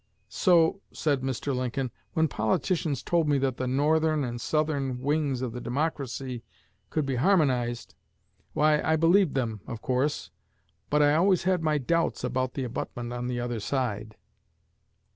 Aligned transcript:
'So,' 0.29 0.81
said 0.91 1.21
Mr. 1.21 1.55
Lincoln, 1.55 1.91
'when 2.13 2.27
politicians 2.27 3.03
told 3.03 3.29
me 3.29 3.37
that 3.37 3.57
the 3.57 3.67
Northern 3.67 4.23
and 4.23 4.41
Southern 4.41 4.99
wings 4.99 5.43
of 5.43 5.51
the 5.53 5.61
Democracy 5.61 6.41
could 6.89 7.05
be 7.05 7.17
harmonized, 7.17 7.93
why, 8.53 8.81
I 8.81 8.95
believed 8.95 9.35
them, 9.35 9.61
of 9.67 9.83
course; 9.83 10.31
but 10.89 11.03
I 11.03 11.13
always 11.13 11.43
had 11.43 11.61
my 11.61 11.77
_doubts 11.77 12.23
about 12.23 12.55
the 12.55 12.63
abutment 12.63 13.13
on 13.13 13.27
the 13.27 13.39
other 13.39 13.59
side. 13.59 14.15